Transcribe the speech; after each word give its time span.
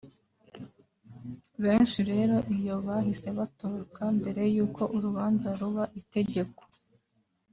Benshi 1.63 1.99
rero 2.11 2.35
iyo 2.57 2.75
bahise 2.85 3.27
batoroka 3.37 4.01
mbere 4.17 4.41
y’uko 4.55 4.81
urubanza 4.95 5.47
ruba 5.59 5.83
itegeko 5.99 6.61